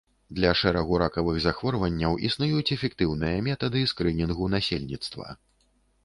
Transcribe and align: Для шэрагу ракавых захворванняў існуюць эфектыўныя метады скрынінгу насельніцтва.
Для 0.37 0.51
шэрагу 0.59 0.95
ракавых 1.01 1.35
захворванняў 1.41 2.15
існуюць 2.29 2.63
эфектыўныя 2.75 3.43
метады 3.49 3.83
скрынінгу 3.91 4.49
насельніцтва. 4.55 5.27